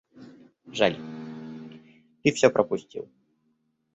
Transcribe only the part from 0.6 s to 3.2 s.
Жаль, ты всё пропустил.